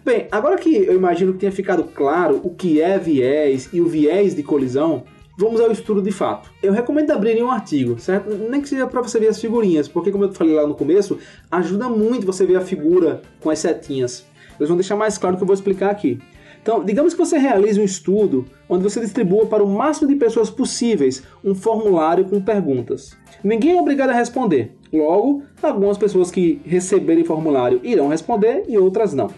Bem, 0.05 0.27
agora 0.31 0.59
que 0.59 0.75
eu 0.75 0.95
imagino 0.95 1.33
que 1.33 1.39
tenha 1.39 1.53
ficado 1.53 1.85
claro 1.85 2.41
o 2.43 2.51
que 2.51 2.81
é 2.81 2.99
viés 2.99 3.71
e 3.73 3.81
o 3.81 3.87
viés 3.87 4.35
de 4.35 4.43
colisão, 4.43 5.05
vamos 5.43 5.61
ao 5.61 5.73
estudo 5.73 6.01
de 6.01 6.13
fato. 6.13 6.51
Eu 6.63 6.73
recomendo 6.73 7.11
abrirem 7.11 7.43
um 7.43 7.51
artigo, 7.51 7.99
certo? 7.99 8.33
Nem 8.49 8.61
que 8.61 8.69
seja 8.69 8.87
para 8.87 9.03
você 9.03 9.19
ver 9.19 9.29
as 9.29 9.41
figurinhas, 9.41 9.89
porque 9.89 10.13
como 10.13 10.25
eu 10.25 10.33
falei 10.33 10.55
lá 10.55 10.67
no 10.67 10.75
começo, 10.75 11.19
ajuda 11.51 11.89
muito 11.89 12.25
você 12.25 12.47
ver 12.47 12.57
a 12.57 12.61
figura 12.61 13.23
com 13.41 13.51
as 13.51 13.59
setinhas. 13.59 14.25
Eles 14.59 14.69
vão 14.69 14.77
deixar 14.77 14.95
mais 14.95 15.19
claro 15.19 15.35
o 15.35 15.37
que 15.37 15.43
eu 15.43 15.47
vou 15.47 15.55
explicar 15.55 15.91
aqui. 15.91 16.21
Então, 16.63 16.85
digamos 16.85 17.13
que 17.13 17.19
você 17.19 17.39
realize 17.39 17.81
um 17.81 17.85
estudo 17.85 18.45
onde 18.69 18.85
você 18.85 19.01
distribua 19.01 19.47
para 19.47 19.65
o 19.65 19.69
máximo 19.69 20.07
de 20.07 20.15
pessoas 20.15 20.49
possíveis 20.49 21.25
um 21.45 21.57
formulário 21.57 22.25
com 22.25 22.41
perguntas. 22.41 23.19
Ninguém 23.43 23.77
é 23.77 23.81
obrigado 23.81 24.11
a 24.11 24.15
responder. 24.15 24.77
Logo, 24.93 25.43
algumas 25.61 25.99
pessoas 25.99 26.31
que 26.31 26.61
receberem 26.65 27.25
formulário 27.25 27.81
irão 27.83 28.07
responder 28.07 28.63
e 28.69 28.79
outras 28.79 29.13
não. 29.13 29.29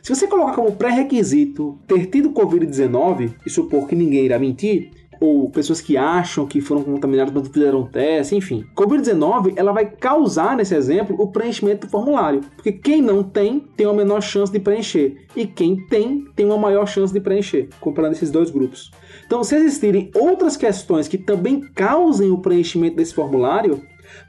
Se 0.00 0.14
você 0.14 0.28
colocar 0.28 0.52
como 0.52 0.76
pré-requisito 0.76 1.76
ter 1.86 2.06
tido 2.06 2.30
Covid-19 2.30 3.32
e 3.44 3.50
supor 3.50 3.88
que 3.88 3.96
ninguém 3.96 4.24
irá 4.24 4.38
mentir, 4.38 4.90
ou 5.20 5.50
pessoas 5.50 5.80
que 5.80 5.96
acham 5.96 6.46
que 6.46 6.60
foram 6.60 6.82
contaminadas 6.82 7.32
quando 7.32 7.52
fizeram 7.52 7.86
teste, 7.86 8.36
enfim. 8.36 8.64
Covid-19, 8.76 9.54
ela 9.56 9.72
vai 9.72 9.86
causar, 9.86 10.56
nesse 10.56 10.74
exemplo, 10.74 11.16
o 11.18 11.28
preenchimento 11.28 11.86
do 11.86 11.90
formulário. 11.90 12.40
Porque 12.54 12.72
quem 12.72 13.02
não 13.02 13.22
tem, 13.22 13.60
tem 13.76 13.86
uma 13.86 13.94
menor 13.94 14.20
chance 14.20 14.52
de 14.52 14.60
preencher. 14.60 15.26
E 15.34 15.46
quem 15.46 15.76
tem, 15.86 16.24
tem 16.34 16.46
uma 16.46 16.58
maior 16.58 16.86
chance 16.86 17.12
de 17.12 17.20
preencher, 17.20 17.68
comparando 17.80 18.14
esses 18.14 18.30
dois 18.30 18.50
grupos. 18.50 18.90
Então, 19.26 19.42
se 19.42 19.56
existirem 19.56 20.10
outras 20.14 20.56
questões 20.56 21.08
que 21.08 21.18
também 21.18 21.60
causem 21.74 22.30
o 22.30 22.38
preenchimento 22.38 22.96
desse 22.96 23.14
formulário, 23.14 23.82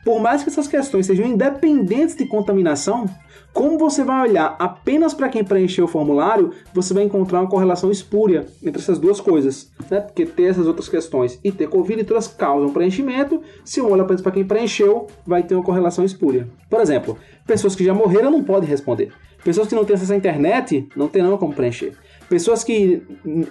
por 0.03 0.19
mais 0.19 0.43
que 0.43 0.50
essas 0.50 0.67
questões 0.67 1.05
sejam 1.05 1.25
independentes 1.25 2.15
de 2.15 2.25
contaminação, 2.25 3.05
como 3.53 3.77
você 3.77 4.03
vai 4.03 4.29
olhar 4.29 4.55
apenas 4.59 5.13
para 5.13 5.29
quem 5.29 5.43
preencheu 5.43 5.85
o 5.85 5.87
formulário, 5.87 6.51
você 6.73 6.93
vai 6.93 7.03
encontrar 7.03 7.41
uma 7.41 7.49
correlação 7.49 7.91
espúria 7.91 8.45
entre 8.63 8.81
essas 8.81 8.99
duas 8.99 9.19
coisas. 9.19 9.71
Né? 9.89 9.99
Porque 9.99 10.25
ter 10.25 10.43
essas 10.43 10.67
outras 10.67 10.87
questões 10.87 11.39
e 11.43 11.51
ter 11.51 11.67
Covid 11.67 12.03
todas 12.03 12.27
causam 12.27 12.71
preenchimento. 12.71 13.41
Se 13.65 13.79
eu 13.79 13.89
olho 13.89 14.03
apenas 14.03 14.21
para 14.21 14.31
quem 14.31 14.45
preencheu, 14.45 15.07
vai 15.25 15.43
ter 15.43 15.55
uma 15.55 15.63
correlação 15.63 16.05
espúria. 16.05 16.47
Por 16.69 16.79
exemplo, 16.79 17.17
pessoas 17.45 17.75
que 17.75 17.83
já 17.83 17.93
morreram 17.93 18.31
não 18.31 18.43
podem 18.43 18.69
responder. 18.69 19.11
Pessoas 19.43 19.67
que 19.67 19.75
não 19.75 19.85
têm 19.85 19.95
acesso 19.95 20.13
à 20.13 20.17
internet 20.17 20.87
não 20.95 21.07
terão 21.07 21.37
como 21.37 21.53
preencher. 21.53 21.93
Pessoas 22.29 22.63
que, 22.63 23.01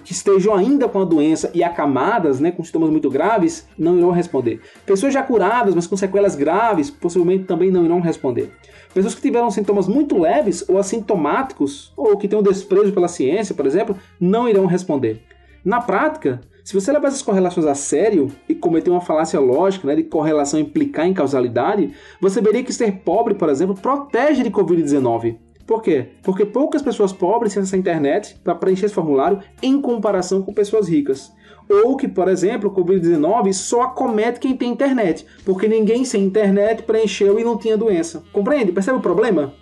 que, 0.05 0.13
estejam 0.13 0.55
ainda 0.55 0.87
com 0.87 1.01
a 1.01 1.05
doença 1.05 1.51
e 1.53 1.61
acamadas, 1.61 2.39
né, 2.39 2.49
com 2.49 2.63
sintomas 2.63 2.89
muito 2.89 3.09
graves, 3.09 3.67
não 3.77 3.97
irão 3.97 4.09
responder. 4.09 4.61
Pessoas 4.85 5.13
já 5.13 5.21
curadas, 5.21 5.75
mas 5.75 5.85
com 5.85 5.97
sequelas 5.97 6.33
graves, 6.33 6.89
possivelmente 6.89 7.43
também 7.43 7.69
não 7.69 7.83
irão 7.83 7.99
responder. 7.99 8.53
Pessoas 8.93 9.13
que 9.13 9.21
tiveram 9.21 9.51
sintomas 9.51 9.87
muito 9.87 10.17
leves 10.17 10.63
ou 10.67 10.77
assintomáticos, 10.77 11.91
ou 11.97 12.17
que 12.17 12.27
têm 12.27 12.39
um 12.39 12.43
desprezo 12.43 12.93
pela 12.93 13.09
ciência, 13.09 13.53
por 13.53 13.65
exemplo, 13.65 13.97
não 14.19 14.47
irão 14.47 14.65
responder. 14.65 15.21
Na 15.63 15.81
prática, 15.81 16.39
se 16.63 16.73
você 16.73 16.91
levar 16.91 17.09
essas 17.09 17.21
correlações 17.21 17.65
a 17.65 17.75
sério 17.75 18.31
e 18.47 18.55
cometer 18.55 18.89
uma 18.89 19.01
falácia 19.01 19.39
lógica 19.39 19.87
né, 19.87 19.95
de 19.95 20.03
correlação 20.03 20.59
implicar 20.59 21.05
em 21.05 21.13
causalidade, 21.13 21.93
você 22.21 22.39
veria 22.39 22.63
que 22.63 22.71
ser 22.71 22.99
pobre, 22.99 23.33
por 23.33 23.49
exemplo, 23.49 23.75
protege 23.75 24.41
de 24.41 24.49
Covid-19. 24.49 25.37
Por 25.69 25.83
quê? 25.83 26.07
Porque 26.23 26.47
poucas 26.47 26.81
pessoas 26.81 27.13
pobres 27.13 27.53
têm 27.53 27.61
essa 27.61 27.77
internet 27.77 28.35
para 28.43 28.55
preencher 28.55 28.87
esse 28.87 28.95
formulário 28.95 29.39
em 29.61 29.79
comparação 29.79 30.41
com 30.41 30.51
pessoas 30.51 30.89
ricas. 30.89 31.31
Ou 31.69 31.95
que, 31.95 32.07
por 32.07 32.27
exemplo, 32.27 32.71
o 32.71 32.73
Covid-19 32.73 33.53
só 33.53 33.83
acomete 33.83 34.39
quem 34.39 34.57
tem 34.57 34.71
internet, 34.71 35.27
porque 35.45 35.67
ninguém 35.67 36.03
sem 36.03 36.23
internet 36.23 36.81
preencheu 36.81 37.39
e 37.39 37.43
não 37.43 37.55
tinha 37.55 37.77
doença. 37.77 38.23
Compreende? 38.33 38.71
Percebe 38.71 38.97
o 38.97 39.01
problema? 39.01 39.53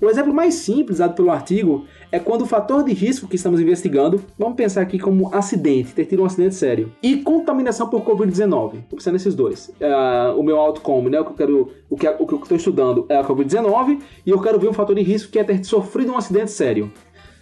O 0.00 0.10
exemplo 0.10 0.34
mais 0.34 0.54
simples 0.54 0.98
dado 0.98 1.14
pelo 1.14 1.30
artigo 1.30 1.84
é 2.10 2.18
quando 2.18 2.42
o 2.42 2.46
fator 2.46 2.82
de 2.82 2.92
risco 2.92 3.28
que 3.28 3.36
estamos 3.36 3.60
investigando, 3.60 4.22
vamos 4.38 4.56
pensar 4.56 4.82
aqui 4.82 4.98
como 4.98 5.34
acidente, 5.34 5.92
ter 5.92 6.04
tido 6.04 6.22
um 6.22 6.26
acidente 6.26 6.54
sério, 6.54 6.92
e 7.02 7.18
contaminação 7.18 7.88
por 7.88 8.02
Covid-19. 8.02 8.50
Vou 8.50 8.80
pensar 8.90 9.12
nesses 9.12 9.34
dois. 9.34 9.68
Uh, 9.80 10.38
o 10.38 10.42
meu 10.42 10.58
outcome, 10.58 11.10
né, 11.10 11.20
o 11.20 11.24
que 11.24 11.30
eu 11.30 11.36
quero, 11.36 11.70
o 11.88 11.96
que, 11.96 12.08
o 12.08 12.26
que 12.26 12.34
eu 12.34 12.38
estou 12.38 12.56
estudando 12.56 13.06
é 13.08 13.16
a 13.16 13.24
Covid-19 13.24 14.00
e 14.26 14.30
eu 14.30 14.40
quero 14.40 14.58
ver 14.58 14.68
um 14.68 14.72
fator 14.72 14.96
de 14.96 15.02
risco 15.02 15.30
que 15.30 15.38
é 15.38 15.44
ter 15.44 15.64
sofrido 15.64 16.12
um 16.12 16.18
acidente 16.18 16.50
sério. 16.50 16.92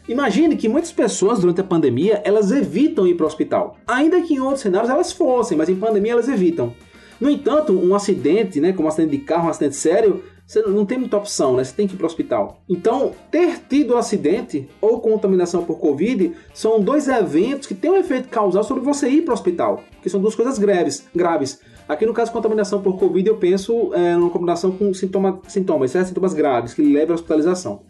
Imagine 0.09 0.56
que 0.56 0.68
muitas 0.68 0.90
pessoas 0.90 1.38
durante 1.38 1.61
a 1.61 1.64
pandemia 1.64 2.21
elas 2.25 2.50
evitam 2.50 3.06
ir 3.06 3.14
para 3.14 3.25
o 3.25 3.26
hospital, 3.26 3.76
ainda 3.87 4.21
que 4.21 4.35
em 4.35 4.40
outros 4.40 4.61
cenários 4.61 4.90
elas 4.90 5.12
fossem, 5.12 5.56
mas 5.56 5.68
em 5.68 5.76
pandemia 5.76 6.12
elas 6.12 6.28
evitam. 6.28 6.75
No 7.21 7.30
entanto, 7.30 7.73
um 7.73 7.94
acidente, 7.94 8.61
né, 8.61 8.73
como 8.73 8.87
um 8.87 8.88
acidente 8.88 9.16
de 9.16 9.23
carro, 9.23 9.47
um 9.47 9.50
acidente 9.50 9.76
sério, 9.76 10.25
você 10.47 10.61
não 10.63 10.85
tem 10.85 10.99
muita 10.99 11.17
opção, 11.17 11.57
né? 11.57 11.65
Você 11.65 11.75
tem 11.75 11.87
que 11.87 11.95
ir 11.95 11.97
para 11.97 12.05
o 12.05 12.07
hospital. 12.07 12.63
Então, 12.69 13.13
ter 13.31 13.59
tido 13.69 13.95
um 13.95 13.97
acidente 13.97 14.69
ou 14.81 15.01
contaminação 15.01 15.65
por 15.65 15.79
Covid 15.79 16.33
são 16.53 16.81
dois 16.81 17.09
eventos 17.09 17.67
que 17.67 17.75
têm 17.75 17.91
um 17.91 17.97
efeito 17.97 18.29
causal 18.29 18.63
sobre 18.63 18.83
você 18.83 19.09
ir 19.09 19.23
para 19.23 19.33
o 19.33 19.35
hospital, 19.35 19.83
que 20.03 20.11
são 20.11 20.21
duas 20.21 20.35
coisas 20.35 20.59
graves. 20.59 21.07
graves. 21.15 21.61
Aqui 21.89 22.07
no 22.07 22.13
caso 22.13 22.33
contaminação 22.33 22.81
por 22.81 22.99
Covid, 22.99 23.29
eu 23.29 23.37
penso 23.37 23.93
é, 23.95 24.15
numa 24.15 24.31
combinação 24.31 24.73
com 24.73 24.93
sintoma, 24.93 25.41
sintomas, 25.49 25.91
certo? 25.91 26.09
sintomas 26.09 26.35
graves 26.35 26.75
que 26.75 26.83
levam 26.83 27.13
à 27.13 27.15
hospitalização. 27.15 27.83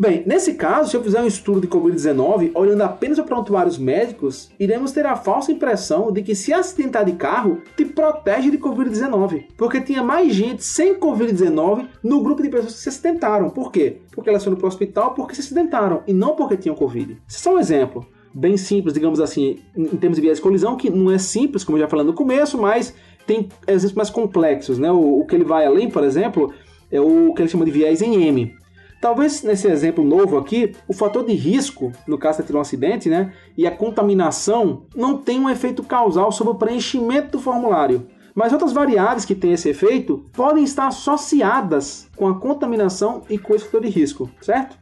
Bem, 0.00 0.22
nesse 0.24 0.54
caso, 0.54 0.90
se 0.90 0.96
eu 0.96 1.02
fizer 1.02 1.20
um 1.20 1.26
estudo 1.26 1.60
de 1.60 1.66
Covid-19 1.66 2.52
olhando 2.54 2.82
apenas 2.82 3.16
para 3.16 3.26
prontuários 3.26 3.76
médicos, 3.76 4.48
iremos 4.56 4.92
ter 4.92 5.04
a 5.04 5.16
falsa 5.16 5.50
impressão 5.50 6.12
de 6.12 6.22
que 6.22 6.36
se 6.36 6.52
acidentar 6.52 7.04
de 7.04 7.12
carro 7.12 7.62
te 7.76 7.84
protege 7.84 8.48
de 8.48 8.58
Covid-19, 8.58 9.46
porque 9.56 9.80
tinha 9.80 10.00
mais 10.00 10.32
gente 10.32 10.64
sem 10.64 10.94
Covid-19 10.94 11.88
no 12.00 12.22
grupo 12.22 12.40
de 12.44 12.48
pessoas 12.48 12.74
que 12.74 12.80
se 12.80 12.88
acidentaram. 12.90 13.50
Por 13.50 13.72
quê? 13.72 13.96
Porque 14.12 14.30
elas 14.30 14.44
foram 14.44 14.56
para 14.56 14.66
o 14.66 14.68
hospital 14.68 15.14
porque 15.14 15.34
se 15.34 15.40
acidentaram 15.40 16.04
e 16.06 16.12
não 16.12 16.36
porque 16.36 16.56
tinham 16.56 16.76
Covid. 16.76 17.20
Isso 17.26 17.38
é 17.38 17.40
só 17.40 17.56
um 17.56 17.58
exemplo 17.58 18.06
bem 18.32 18.56
simples, 18.56 18.94
digamos 18.94 19.18
assim, 19.18 19.58
em 19.76 19.96
termos 19.96 20.14
de 20.14 20.22
viés 20.22 20.38
de 20.38 20.42
colisão, 20.42 20.76
que 20.76 20.90
não 20.90 21.10
é 21.10 21.18
simples, 21.18 21.64
como 21.64 21.76
eu 21.76 21.82
já 21.82 21.88
falei 21.88 22.06
no 22.06 22.12
começo, 22.12 22.56
mas 22.56 22.94
tem 23.26 23.48
exemplos 23.66 23.94
mais 23.94 24.10
complexos. 24.10 24.78
Né? 24.78 24.92
O, 24.92 25.20
o 25.20 25.26
que 25.26 25.34
ele 25.34 25.44
vai 25.44 25.66
além, 25.66 25.90
por 25.90 26.04
exemplo, 26.04 26.52
é 26.88 27.00
o 27.00 27.34
que 27.34 27.42
ele 27.42 27.48
chama 27.48 27.64
de 27.64 27.72
viés 27.72 28.00
em 28.00 28.22
M. 28.22 28.54
Talvez 29.00 29.42
nesse 29.44 29.68
exemplo 29.68 30.04
novo 30.04 30.36
aqui, 30.36 30.74
o 30.88 30.92
fator 30.92 31.24
de 31.24 31.32
risco, 31.32 31.92
no 32.06 32.18
caso 32.18 32.42
de 32.42 32.48
ter 32.48 32.56
um 32.56 32.60
acidente, 32.60 33.08
né, 33.08 33.32
e 33.56 33.66
a 33.66 33.70
contaminação 33.70 34.82
não 34.94 35.16
tem 35.16 35.38
um 35.38 35.48
efeito 35.48 35.84
causal 35.84 36.32
sobre 36.32 36.52
o 36.52 36.56
preenchimento 36.56 37.32
do 37.32 37.40
formulário. 37.40 38.08
Mas 38.34 38.52
outras 38.52 38.72
variáveis 38.72 39.24
que 39.24 39.34
têm 39.34 39.52
esse 39.52 39.68
efeito 39.68 40.24
podem 40.32 40.64
estar 40.64 40.88
associadas 40.88 42.08
com 42.16 42.26
a 42.28 42.38
contaminação 42.38 43.22
e 43.28 43.38
com 43.38 43.54
esse 43.54 43.64
fator 43.64 43.82
de 43.82 43.88
risco, 43.88 44.30
certo? 44.40 44.76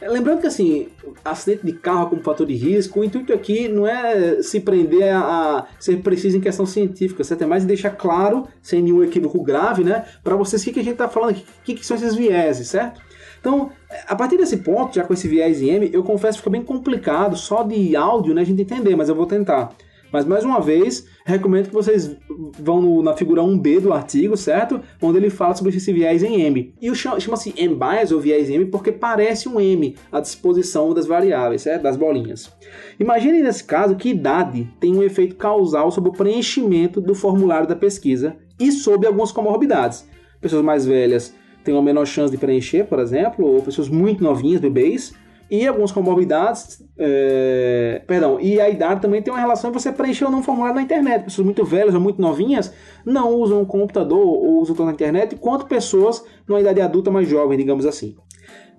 Lembrando 0.00 0.40
que 0.40 0.46
assim, 0.46 0.88
acidente 1.24 1.64
de 1.64 1.72
carro 1.72 2.10
como 2.10 2.22
fator 2.22 2.46
de 2.46 2.54
risco, 2.54 3.00
o 3.00 3.04
intuito 3.04 3.32
aqui 3.32 3.68
não 3.68 3.86
é 3.86 4.42
se 4.42 4.60
prender 4.60 5.14
a, 5.14 5.66
ser 5.78 6.02
preciso 6.02 6.36
em 6.36 6.40
questão 6.40 6.66
científica, 6.66 7.24
certo? 7.24 7.42
É 7.42 7.46
mais 7.46 7.64
deixar 7.64 7.90
claro, 7.90 8.46
sem 8.60 8.82
nenhum 8.82 9.02
equívoco 9.02 9.42
grave, 9.42 9.82
né, 9.82 10.04
para 10.22 10.36
vocês 10.36 10.60
o 10.60 10.64
que, 10.64 10.72
que 10.72 10.80
a 10.80 10.84
gente 10.84 10.94
está 10.94 11.08
falando, 11.08 11.36
o 11.36 11.42
que, 11.64 11.74
que 11.74 11.86
são 11.86 11.96
esses 11.96 12.14
vieses, 12.14 12.68
certo? 12.68 13.00
Então, 13.44 13.70
a 14.08 14.16
partir 14.16 14.38
desse 14.38 14.56
ponto, 14.56 14.94
já 14.94 15.04
com 15.04 15.12
esse 15.12 15.28
viés 15.28 15.60
em 15.60 15.68
M, 15.68 15.90
eu 15.92 16.02
confesso 16.02 16.38
que 16.38 16.44
fica 16.44 16.48
bem 16.48 16.62
complicado 16.62 17.36
só 17.36 17.62
de 17.62 17.94
áudio 17.94 18.32
né, 18.32 18.40
a 18.40 18.44
gente 18.44 18.62
entender, 18.62 18.96
mas 18.96 19.10
eu 19.10 19.14
vou 19.14 19.26
tentar. 19.26 19.68
Mas 20.10 20.24
mais 20.24 20.44
uma 20.44 20.62
vez, 20.62 21.04
recomendo 21.26 21.68
que 21.68 21.74
vocês 21.74 22.16
vão 22.58 22.80
no, 22.80 23.02
na 23.02 23.14
figura 23.14 23.42
1B 23.42 23.80
do 23.80 23.92
artigo, 23.92 24.34
certo? 24.34 24.80
Onde 25.02 25.18
ele 25.18 25.28
fala 25.28 25.54
sobre 25.54 25.76
esse 25.76 25.92
viés 25.92 26.22
em 26.22 26.40
M. 26.40 26.72
E 26.80 26.94
chama-se 26.94 27.52
M-bias 27.54 28.12
ou 28.12 28.20
viés 28.20 28.48
M 28.48 28.64
porque 28.64 28.90
parece 28.90 29.46
um 29.46 29.60
M 29.60 29.94
à 30.10 30.20
disposição 30.20 30.94
das 30.94 31.06
variáveis, 31.06 31.60
certo? 31.60 31.82
Das 31.82 31.98
bolinhas. 31.98 32.50
Imagine 32.98 33.42
nesse 33.42 33.64
caso 33.64 33.94
que 33.94 34.08
idade 34.08 34.66
tem 34.80 34.96
um 34.96 35.02
efeito 35.02 35.36
causal 35.36 35.90
sobre 35.90 36.08
o 36.08 36.14
preenchimento 36.14 36.98
do 36.98 37.14
formulário 37.14 37.68
da 37.68 37.76
pesquisa 37.76 38.36
e 38.58 38.72
sobre 38.72 39.06
algumas 39.06 39.32
comorbidades. 39.32 40.08
Pessoas 40.40 40.64
mais 40.64 40.86
velhas 40.86 41.34
têm 41.64 41.74
uma 41.74 41.82
menor 41.82 42.06
chance 42.06 42.30
de 42.30 42.38
preencher, 42.38 42.84
por 42.84 42.98
exemplo, 42.98 43.46
ou 43.46 43.62
pessoas 43.62 43.88
muito 43.88 44.22
novinhas, 44.22 44.60
bebês, 44.60 45.14
e 45.50 45.66
algumas 45.66 45.92
comorbidades, 45.92 46.82
é, 46.98 48.02
perdão, 48.06 48.40
e 48.40 48.60
a 48.60 48.68
idade 48.68 49.00
também 49.00 49.22
tem 49.22 49.32
uma 49.32 49.40
relação 49.40 49.70
você 49.70 49.92
preencher 49.92 50.24
ou 50.24 50.30
não 50.30 50.42
formulário 50.42 50.76
na 50.76 50.82
internet. 50.82 51.24
Pessoas 51.24 51.44
muito 51.44 51.64
velhas 51.64 51.94
ou 51.94 52.00
muito 52.00 52.20
novinhas 52.20 52.72
não 53.04 53.34
usam 53.34 53.62
o 53.62 53.66
computador 53.66 54.18
ou 54.18 54.60
usam 54.60 54.88
a 54.88 54.92
internet, 54.92 55.36
quanto 55.36 55.66
pessoas 55.66 56.24
numa 56.48 56.60
idade 56.60 56.80
adulta 56.80 57.10
mais 57.10 57.28
jovem, 57.28 57.58
digamos 57.58 57.86
assim. 57.86 58.16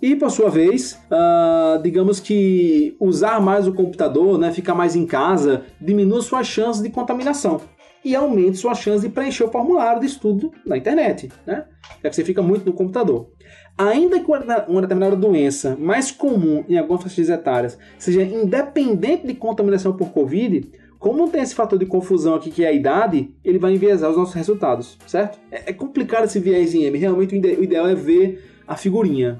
E 0.02 0.16
por 0.16 0.30
sua 0.30 0.50
vez, 0.50 1.00
uh, 1.10 1.82
digamos 1.82 2.20
que 2.20 2.96
usar 3.00 3.40
mais 3.40 3.68
o 3.68 3.74
computador, 3.74 4.38
né, 4.38 4.52
ficar 4.52 4.76
mais 4.76 4.96
em 4.96 5.06
casa, 5.06 5.64
diminui 5.80 6.22
sua 6.22 6.44
chance 6.44 6.82
de 6.84 6.90
contaminação 6.90 7.62
e 8.06 8.16
aumente 8.16 8.58
sua 8.58 8.76
chance 8.76 9.06
de 9.06 9.12
preencher 9.12 9.44
o 9.44 9.52
formulário 9.52 10.00
de 10.00 10.06
estudo 10.06 10.54
na 10.64 10.78
internet, 10.78 11.32
né? 11.46 11.66
É 12.04 12.10
que 12.10 12.16
você 12.16 12.24
fica 12.24 12.42
muito 12.42 12.64
no 12.64 12.72
computador. 12.72 13.32
Ainda 13.76 14.20
que 14.20 14.26
uma 14.70 14.82
determinada 14.82 15.16
doença 15.16 15.76
mais 15.78 16.12
comum 16.12 16.64
em 16.70 16.78
algumas 16.78 17.02
faixas 17.02 17.30
etárias 17.30 17.78
seja 17.98 18.22
independente 18.22 19.26
de 19.26 19.34
contaminação 19.34 19.92
por 19.92 20.12
Covid, 20.12 20.72
como 21.00 21.28
tem 21.30 21.42
esse 21.42 21.56
fator 21.56 21.78
de 21.78 21.86
confusão 21.86 22.36
aqui 22.36 22.52
que 22.52 22.64
é 22.64 22.68
a 22.68 22.72
idade, 22.72 23.36
ele 23.44 23.60
vai 23.60 23.74
enviesar 23.74 24.10
os 24.10 24.18
nossos 24.18 24.36
resultados, 24.36 24.98
certo? 25.08 25.40
É, 25.52 25.72
é 25.72 25.74
complicado 25.74 26.26
esse 26.26 26.40
viés 26.40 26.74
em 26.76 26.84
M. 26.84 26.98
Realmente 26.98 27.36
o 27.36 27.64
ideal 27.64 27.88
é 27.88 27.96
ver 27.96 28.44
a 28.68 28.78
figurinha. 28.78 29.38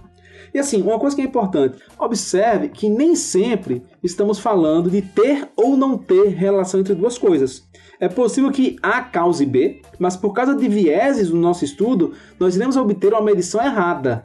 E 0.54 0.60
assim, 0.60 0.82
uma 0.82 1.00
coisa 1.00 1.16
que 1.16 1.22
é 1.22 1.26
importante, 1.26 1.78
observe 2.00 2.70
que 2.70 2.90
nem 2.90 3.16
sempre 3.16 3.84
estamos 4.02 4.40
falando 4.40 4.90
de 4.90 5.02
ter 5.02 5.50
ou 5.56 5.78
não 5.78 5.98
ter 5.98 6.30
relação 6.30 6.80
entre 6.80 6.96
duas 6.96 7.18
coisas. 7.18 7.68
É 8.00 8.10
possível 8.10 8.52
que 8.52 8.78
A 8.82 9.02
cause 9.02 9.46
B, 9.46 9.82
mas 9.98 10.18
por 10.18 10.34
causa 10.34 10.56
de 10.56 10.68
vieses 10.68 11.30
no 11.30 11.40
nosso 11.40 11.64
estudo, 11.64 12.14
nós 12.40 12.56
iremos 12.56 12.76
obter 12.76 13.14
uma 13.14 13.22
medição 13.22 13.64
errada. 13.64 14.24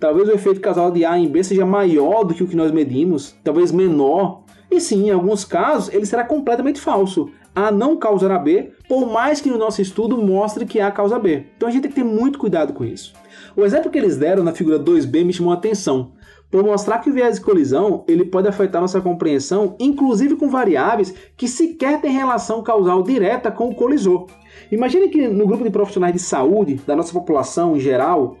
Talvez 0.00 0.28
o 0.28 0.32
efeito 0.32 0.60
casal 0.60 0.90
de 0.90 1.04
A 1.04 1.16
em 1.16 1.28
B 1.28 1.44
seja 1.44 1.64
maior 1.64 2.24
do 2.24 2.34
que 2.34 2.42
o 2.42 2.48
que 2.48 2.56
nós 2.56 2.72
medimos, 2.72 3.36
talvez 3.44 3.70
menor. 3.70 4.42
E 4.68 4.80
sim, 4.80 5.06
em 5.06 5.10
alguns 5.10 5.44
casos, 5.44 5.94
ele 5.94 6.06
será 6.06 6.24
completamente 6.24 6.80
falso. 6.80 7.30
A 7.54 7.70
não 7.70 7.96
causará 7.96 8.38
B, 8.38 8.72
por 8.88 9.06
mais 9.06 9.40
que 9.40 9.50
no 9.50 9.58
nosso 9.58 9.80
estudo 9.80 10.16
mostre 10.16 10.64
que 10.64 10.80
A 10.80 10.90
causa 10.90 11.18
B. 11.18 11.44
Então 11.56 11.68
a 11.68 11.72
gente 11.72 11.82
tem 11.82 11.90
que 11.90 11.96
ter 12.00 12.04
muito 12.04 12.38
cuidado 12.38 12.72
com 12.72 12.84
isso. 12.84 13.12
O 13.54 13.64
exemplo 13.64 13.90
que 13.90 13.98
eles 13.98 14.16
deram 14.16 14.42
na 14.42 14.52
figura 14.52 14.78
2b 14.78 15.24
me 15.24 15.32
chamou 15.32 15.52
a 15.52 15.56
atenção, 15.56 16.12
por 16.52 16.62
mostrar 16.62 16.98
que 16.98 17.08
o 17.08 17.12
viés 17.12 17.36
de 17.36 17.40
colisão 17.40 18.04
ele 18.06 18.26
pode 18.26 18.46
afetar 18.46 18.82
nossa 18.82 19.00
compreensão, 19.00 19.74
inclusive 19.80 20.36
com 20.36 20.50
variáveis 20.50 21.14
que 21.34 21.48
sequer 21.48 21.98
têm 22.02 22.12
relação 22.12 22.62
causal 22.62 23.02
direta 23.02 23.50
com 23.50 23.70
o 23.70 23.74
colisor. 23.74 24.26
Imagine 24.70 25.08
que 25.08 25.26
no 25.26 25.46
grupo 25.46 25.64
de 25.64 25.70
profissionais 25.70 26.12
de 26.12 26.20
saúde 26.20 26.74
da 26.86 26.94
nossa 26.94 27.10
população 27.10 27.74
em 27.74 27.80
geral 27.80 28.36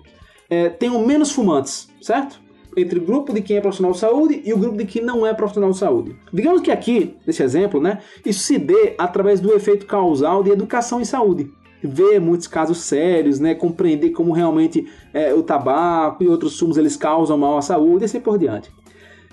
é, 0.50 0.68
tenham 0.68 1.04
menos 1.06 1.32
fumantes, 1.32 1.88
certo? 2.02 2.38
Entre 2.76 2.98
o 2.98 3.02
grupo 3.02 3.32
de 3.32 3.40
quem 3.40 3.56
é 3.56 3.60
profissional 3.62 3.92
de 3.92 3.98
saúde 3.98 4.42
e 4.44 4.52
o 4.52 4.58
grupo 4.58 4.76
de 4.76 4.84
quem 4.84 5.02
não 5.02 5.26
é 5.26 5.32
profissional 5.32 5.70
de 5.70 5.78
saúde. 5.78 6.14
Digamos 6.30 6.60
que 6.60 6.70
aqui, 6.70 7.16
nesse 7.26 7.42
exemplo, 7.42 7.80
né, 7.80 7.98
isso 8.26 8.40
se 8.40 8.58
dê 8.58 8.94
através 8.98 9.40
do 9.40 9.54
efeito 9.54 9.86
causal 9.86 10.42
de 10.42 10.50
educação 10.50 11.00
em 11.00 11.04
saúde 11.04 11.50
ver 11.82 12.20
muitos 12.20 12.46
casos 12.46 12.78
sérios, 12.78 13.40
né, 13.40 13.54
compreender 13.54 14.10
como 14.10 14.32
realmente 14.32 14.86
é, 15.12 15.34
o 15.34 15.42
tabaco 15.42 16.22
e 16.22 16.28
outros 16.28 16.54
sumos 16.54 16.76
eles 16.76 16.96
causam 16.96 17.36
mal 17.36 17.58
à 17.58 17.62
saúde 17.62 18.04
e 18.04 18.06
assim 18.06 18.20
por 18.20 18.38
diante. 18.38 18.70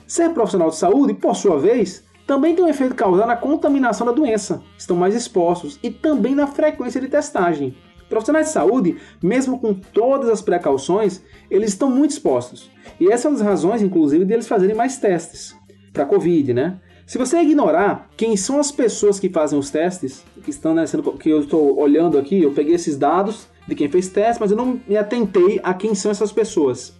Ser 0.07 0.29
profissional 0.29 0.69
de 0.69 0.75
saúde, 0.75 1.13
por 1.13 1.35
sua 1.35 1.59
vez, 1.59 2.03
também 2.25 2.55
tem 2.55 2.63
um 2.63 2.69
efeito 2.69 2.95
causal 2.95 3.27
na 3.27 3.35
contaminação 3.35 4.05
da 4.05 4.13
doença, 4.13 4.61
estão 4.77 4.95
mais 4.95 5.15
expostos, 5.15 5.79
e 5.81 5.89
também 5.89 6.35
na 6.35 6.47
frequência 6.47 7.01
de 7.01 7.07
testagem. 7.07 7.75
Profissionais 8.07 8.47
de 8.47 8.53
saúde, 8.53 8.97
mesmo 9.21 9.59
com 9.59 9.73
todas 9.73 10.29
as 10.29 10.41
precauções, 10.41 11.21
eles 11.49 11.69
estão 11.69 11.89
muito 11.89 12.11
expostos. 12.11 12.69
E 12.99 13.07
essa 13.11 13.27
é 13.27 13.29
uma 13.29 13.37
das 13.37 13.45
razões, 13.45 13.81
inclusive, 13.81 14.25
deles 14.25 14.47
fazerem 14.47 14.75
mais 14.75 14.97
testes 14.97 15.55
para 15.93 16.05
Covid, 16.05 16.53
né? 16.53 16.79
Se 17.09 17.17
você 17.17 17.39
ignorar 17.39 18.07
quem 18.15 18.37
são 18.37 18.59
as 18.59 18.71
pessoas 18.71 19.19
que 19.19 19.29
fazem 19.29 19.57
os 19.57 19.71
testes, 19.71 20.23
que 20.43 20.51
estão 20.51 20.75
né, 20.75 20.85
sendo, 20.85 21.13
que 21.13 21.27
eu 21.27 21.39
estou 21.39 21.75
olhando 21.79 22.19
aqui, 22.19 22.43
eu 22.43 22.51
peguei 22.51 22.75
esses 22.75 22.95
dados 22.95 23.47
de 23.67 23.73
quem 23.73 23.89
fez 23.89 24.09
teste, 24.09 24.39
mas 24.39 24.51
eu 24.51 24.57
não 24.57 24.79
me 24.87 24.95
atentei 24.95 25.59
a 25.63 25.73
quem 25.73 25.95
são 25.95 26.11
essas 26.11 26.31
pessoas. 26.31 26.93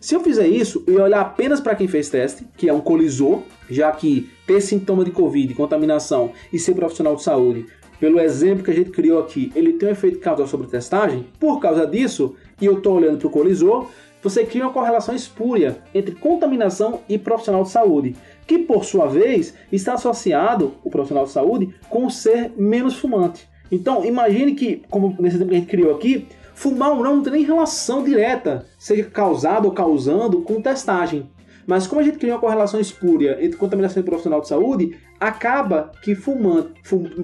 Se 0.00 0.16
eu 0.16 0.20
fizer 0.20 0.48
isso, 0.48 0.82
ia 0.88 1.04
olhar 1.04 1.20
apenas 1.20 1.60
para 1.60 1.76
quem 1.76 1.86
fez 1.86 2.08
teste, 2.08 2.44
que 2.56 2.68
é 2.68 2.72
um 2.72 2.80
colisor, 2.80 3.42
já 3.70 3.92
que 3.92 4.28
ter 4.48 4.60
sintoma 4.60 5.04
de 5.04 5.12
Covid, 5.12 5.54
contaminação 5.54 6.32
e 6.52 6.58
ser 6.58 6.74
profissional 6.74 7.14
de 7.14 7.22
saúde, 7.22 7.66
pelo 8.00 8.18
exemplo 8.18 8.64
que 8.64 8.70
a 8.72 8.74
gente 8.74 8.90
criou 8.90 9.20
aqui, 9.20 9.52
ele 9.54 9.74
tem 9.74 9.88
um 9.88 9.92
efeito 9.92 10.18
causal 10.18 10.48
sobre 10.48 10.66
testagem. 10.66 11.24
Por 11.38 11.60
causa 11.60 11.86
disso, 11.86 12.34
e 12.60 12.66
eu 12.66 12.78
estou 12.78 12.96
olhando 12.96 13.18
para 13.18 13.28
o 13.28 13.30
colisor, 13.30 13.86
você 14.22 14.44
cria 14.44 14.64
uma 14.64 14.72
correlação 14.72 15.14
espúria 15.14 15.78
entre 15.94 16.14
contaminação 16.14 17.00
e 17.08 17.18
profissional 17.18 17.64
de 17.64 17.70
saúde 17.70 18.16
que 18.46 18.58
por 18.58 18.84
sua 18.84 19.06
vez 19.06 19.54
está 19.70 19.94
associado, 19.94 20.74
o 20.82 20.90
profissional 20.90 21.24
de 21.24 21.30
saúde, 21.30 21.74
com 21.88 22.10
ser 22.10 22.52
menos 22.56 22.98
fumante. 22.98 23.48
Então, 23.70 24.04
imagine 24.04 24.54
que, 24.54 24.82
como 24.90 25.16
nesse 25.18 25.36
exemplo 25.36 25.50
que 25.50 25.56
a 25.56 25.60
gente 25.60 25.70
criou 25.70 25.94
aqui, 25.94 26.26
Fumar 26.54 26.92
ou 26.92 27.02
não 27.02 27.16
não 27.16 27.22
tem 27.22 27.32
nem 27.32 27.44
relação 27.44 28.04
direta, 28.04 28.66
seja 28.78 29.04
causado 29.04 29.64
ou 29.64 29.72
causando, 29.72 30.42
com 30.42 30.60
testagem. 30.60 31.28
Mas 31.66 31.86
como 31.86 32.00
a 32.00 32.04
gente 32.04 32.18
cria 32.18 32.34
uma 32.34 32.40
correlação 32.40 32.80
espúria 32.80 33.38
entre 33.40 33.56
contaminação 33.56 34.02
e 34.02 34.04
profissional 34.04 34.40
de 34.40 34.48
saúde, 34.48 34.96
acaba 35.18 35.92
que 36.02 36.14
fumando, 36.14 36.72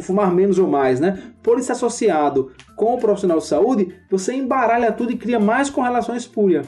fumar 0.01 0.33
menos 0.33 0.59
ou 0.59 0.69
mais, 0.69 1.01
né? 1.01 1.23
Por 1.43 1.59
estar 1.59 1.75
associado 1.75 2.53
com 2.77 2.95
o 2.95 2.99
profissional 2.99 3.39
de 3.39 3.47
saúde, 3.47 3.95
você 4.11 4.33
embaralha 4.33 4.93
tudo 4.93 5.13
e 5.13 5.17
cria 5.17 5.41
mais 5.41 5.69
correlação 5.69 6.17
espúria. 6.17 6.63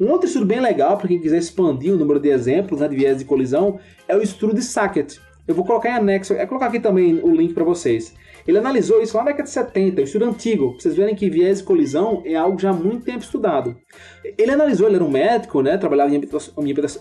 Um 0.00 0.10
outro 0.10 0.28
estudo 0.28 0.46
bem 0.46 0.60
legal, 0.60 0.96
para 0.96 1.08
quem 1.08 1.18
quiser 1.20 1.38
expandir 1.38 1.92
o 1.92 1.96
número 1.96 2.20
de 2.20 2.28
exemplos 2.28 2.80
né, 2.80 2.86
de 2.86 2.94
viés 2.94 3.18
de 3.18 3.24
colisão, 3.24 3.80
é 4.06 4.16
o 4.16 4.22
estudo 4.22 4.54
de 4.54 4.62
Sackett. 4.62 5.20
Eu 5.46 5.54
vou 5.54 5.64
colocar 5.64 5.88
em 5.88 5.94
anexo, 5.94 6.34
é 6.34 6.46
colocar 6.46 6.66
aqui 6.66 6.78
também 6.78 7.20
o 7.22 7.34
link 7.34 7.52
para 7.52 7.64
vocês. 7.64 8.14
Ele 8.46 8.58
analisou 8.58 9.02
isso 9.02 9.16
lá 9.16 9.24
na 9.24 9.30
década 9.30 9.44
de 9.44 9.50
70, 9.50 10.00
um 10.00 10.04
estudo 10.04 10.24
antigo, 10.26 10.72
pra 10.72 10.80
vocês 10.80 10.94
verem 10.94 11.14
que 11.14 11.28
viés 11.28 11.58
de 11.58 11.64
colisão 11.64 12.22
é 12.24 12.36
algo 12.36 12.58
já 12.58 12.70
há 12.70 12.72
muito 12.72 13.04
tempo 13.04 13.24
estudado. 13.24 13.76
Ele 14.36 14.52
analisou, 14.52 14.86
ele 14.86 14.96
era 14.96 15.04
um 15.04 15.10
médico, 15.10 15.62
né, 15.62 15.76
trabalhava 15.76 16.14
em 16.14 16.22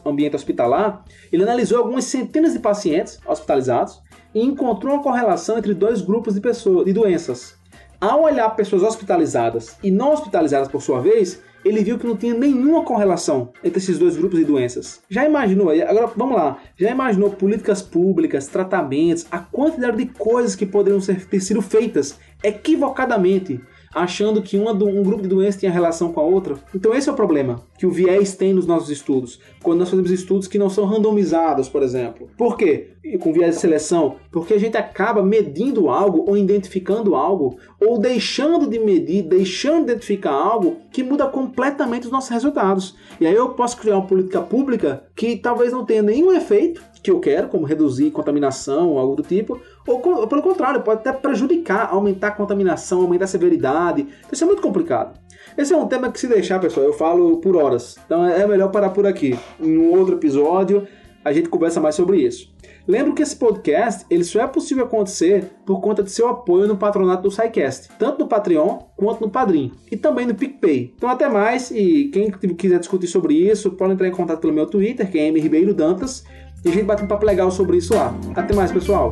ambiente 0.06 0.36
hospitalar, 0.36 1.06
ele 1.32 1.44
analisou 1.44 1.78
algumas 1.78 2.06
centenas 2.06 2.54
de 2.54 2.60
pacientes 2.60 3.20
hospitalizados 3.28 4.02
e 4.34 4.42
encontrou 4.42 4.96
uma 4.96 5.04
correlação 5.04 5.58
entre 5.58 5.74
dois 5.74 6.02
grupos 6.02 6.34
de 6.34 6.42
pessoas, 6.42 6.86
de 6.86 6.94
doenças. 6.94 7.56
Ao 8.00 8.24
olhar 8.24 8.50
pessoas 8.56 8.84
hospitalizadas 8.84 9.78
e 9.84 9.90
não 9.92 10.12
hospitalizadas 10.14 10.68
por 10.68 10.82
sua 10.82 11.00
vez, 11.00 11.42
ele 11.64 11.84
viu 11.84 11.98
que 11.98 12.06
não 12.06 12.16
tinha 12.16 12.34
nenhuma 12.34 12.84
correlação 12.84 13.50
entre 13.64 13.80
esses 13.80 13.98
dois 14.00 14.16
grupos 14.16 14.40
de 14.40 14.46
doenças. 14.46 15.02
Já 15.10 15.26
imaginou? 15.26 15.70
Agora 15.70 16.12
vamos 16.16 16.36
lá. 16.36 16.58
Já 16.78 16.92
imaginou 16.92 17.30
políticas 17.32 17.82
públicas, 17.82 18.48
tratamentos, 18.48 19.26
a 19.32 19.40
quantidade 19.40 19.98
de 19.98 20.06
coisas 20.06 20.56
que 20.56 20.66
poderiam 20.66 21.02
ter 21.02 21.40
sido 21.42 21.62
feitas 21.62 22.18
equivocadamente 22.44 23.60
achando 23.94 24.42
que 24.42 24.58
uma, 24.58 24.72
um 24.72 25.04
grupo 25.04 25.22
de 25.22 25.28
doenças 25.28 25.60
tinha 25.60 25.72
relação 25.72 26.12
com 26.12 26.20
a 26.20 26.24
outra. 26.24 26.56
Então 26.74 26.94
esse 26.94 27.10
é 27.10 27.12
o 27.12 27.16
problema 27.16 27.62
que 27.78 27.86
o 27.86 27.92
viés 27.92 28.36
tem 28.36 28.54
nos 28.54 28.66
nossos 28.66 28.90
estudos. 28.90 29.40
Quando 29.62 29.80
nós 29.80 29.90
fazemos 29.90 30.12
estudos 30.12 30.48
que 30.48 30.58
não 30.58 30.70
são 30.70 30.86
randomizados, 30.86 31.70
por 31.70 31.84
exemplo. 31.84 32.30
Por 32.38 32.58
quê? 32.58 32.94
Com 33.20 33.32
viés 33.32 33.56
de 33.56 33.62
seleção? 33.62 34.16
Porque 34.32 34.54
a 34.54 34.60
gente 34.60 34.76
acaba 34.76 35.24
medindo 35.24 35.90
algo 35.90 36.26
ou 36.28 36.36
identificando 36.36 37.16
algo 37.16 37.58
ou 37.80 37.98
deixando 38.00 38.68
de 38.68 38.80
medir, 38.80 39.24
deixando 39.24 39.86
de 39.86 39.92
identificar 39.92 40.32
algo 40.32 40.78
que 40.92 41.04
muda 41.04 41.28
completamente 41.28 42.06
os 42.06 42.12
nossos 42.12 42.30
resultados. 42.30 42.96
E 43.20 43.28
aí 43.28 43.36
eu 43.36 43.50
posso 43.50 43.78
criar 43.78 43.98
uma 43.98 44.08
política 44.08 44.42
pública 44.42 45.04
que 45.16 45.38
talvez 45.38 45.72
não 45.72 45.86
tenha 45.86 46.02
nenhum 46.02 46.32
efeito 46.32 46.82
que 47.02 47.12
eu 47.12 47.20
quero, 47.20 47.48
como 47.48 47.66
reduzir 47.66 48.12
contaminação, 48.12 48.98
algo 48.98 49.16
do 49.16 49.24
tipo, 49.24 49.62
ou, 49.88 50.28
pelo 50.28 50.42
contrário, 50.42 50.82
pode 50.82 51.00
até 51.00 51.12
prejudicar, 51.14 51.90
aumentar 51.92 52.28
a 52.28 52.32
contaminação, 52.32 53.02
aumentar 53.02 53.26
a 53.26 53.28
severidade. 53.28 54.08
Isso 54.32 54.44
é 54.44 54.48
muito 54.48 54.62
complicado. 54.62 55.18
Esse 55.58 55.74
é 55.74 55.78
um 55.78 55.88
tema 55.88 56.12
que 56.12 56.20
se 56.20 56.28
deixar, 56.28 56.60
pessoal, 56.60 56.86
eu 56.86 56.94
falo 56.94 57.38
por 57.38 57.56
horas. 57.56 57.98
Então 58.06 58.26
é 58.26 58.46
melhor 58.46 58.70
parar 58.70 58.90
por 58.90 59.08
aqui. 59.08 59.38
Em 59.60 59.78
um 59.78 59.98
outro 59.98 60.16
episódio 60.16 60.88
a 61.24 61.34
gente 61.34 61.50
conversa 61.50 61.82
mais 61.82 61.96
sobre 61.96 62.22
isso. 62.22 62.54
Lembro 62.88 63.14
que 63.14 63.22
esse 63.22 63.36
podcast 63.36 64.06
ele 64.10 64.24
só 64.24 64.40
é 64.40 64.48
possível 64.48 64.86
acontecer 64.86 65.52
por 65.66 65.82
conta 65.82 66.02
de 66.02 66.10
seu 66.10 66.30
apoio 66.30 66.68
no 66.68 66.78
patronato 66.78 67.24
do 67.24 67.32
SciCast, 67.32 67.90
tanto 68.00 68.20
no 68.20 68.28
Patreon 68.28 68.80
quanto 68.96 69.20
no 69.20 69.30
Padrim, 69.30 69.74
e 69.92 69.98
também 69.98 70.26
no 70.26 70.34
PicPay. 70.34 70.94
Então 70.96 71.10
até 71.10 71.28
mais, 71.28 71.70
e 71.70 72.10
quem 72.14 72.32
quiser 72.32 72.80
discutir 72.80 73.08
sobre 73.08 73.34
isso, 73.34 73.72
pode 73.72 73.92
entrar 73.92 74.08
em 74.08 74.12
contato 74.12 74.40
pelo 74.40 74.54
meu 74.54 74.66
Twitter, 74.66 75.10
que 75.12 75.20
é 75.20 75.28
M. 75.28 75.38
Ribeiro 75.38 75.74
Dantas, 75.74 76.24
e 76.64 76.70
a 76.70 76.72
gente 76.72 76.86
bate 76.86 77.04
um 77.04 77.08
papo 77.08 77.26
legal 77.26 77.52
sobre 77.52 77.76
isso 77.76 77.94
lá. 77.94 78.16
Até 78.34 78.56
mais, 78.56 78.72
pessoal! 78.72 79.12